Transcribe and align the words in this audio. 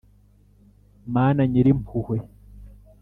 mana 1.13 1.41
nyirimpuhwe 1.51 2.17